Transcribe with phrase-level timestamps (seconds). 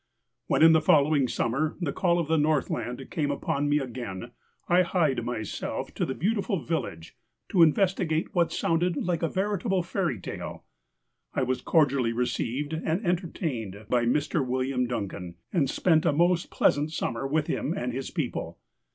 [0.47, 4.31] When, in the following summer, the call of the North land came upon me again,
[4.67, 7.15] I hied myself to the beautiful village,
[7.49, 10.63] to investigate what sounded like a veritable fairy tale.
[11.35, 14.43] I was cordially received and entertained by Mr.
[14.43, 18.57] "Will iam Duncan, and spent a most pleasant summer with him and his people.